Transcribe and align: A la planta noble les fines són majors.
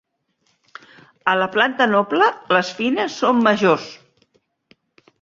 A 1.33 1.35
la 1.41 1.49
planta 1.57 1.87
noble 1.93 2.31
les 2.57 2.75
fines 2.81 3.21
són 3.23 3.47
majors. 3.51 3.89